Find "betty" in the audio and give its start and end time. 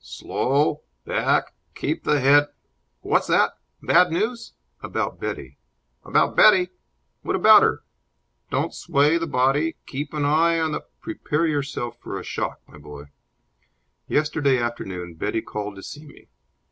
5.19-5.59, 6.35-6.69, 15.13-15.43